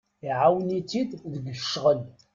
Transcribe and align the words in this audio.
Iɛawen-itt-id 0.27 1.11
deg 1.33 1.45
ccɣel. 1.57 2.01